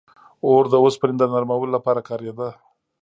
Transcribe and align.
•اور 0.47 0.63
د 0.69 0.73
اوسپنې 0.83 1.15
د 1.17 1.23
نرمولو 1.33 1.73
لپاره 1.75 2.05
کارېده. 2.09 2.49